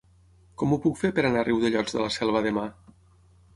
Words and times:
Com 0.61 0.73
ho 0.73 0.79
puc 0.85 0.97
fer 1.01 1.11
per 1.19 1.27
anar 1.29 1.45
a 1.45 1.47
Riudellots 1.51 1.99
de 1.99 2.03
la 2.07 2.11
Selva 2.19 2.45
demà? 2.49 2.67